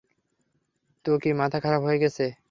তো 1.05 1.11
কী 1.23 1.29
মাথা 1.35 1.57
খারাপ 1.59 1.81
হয়ে 1.83 2.01
গেছে? 2.03 2.23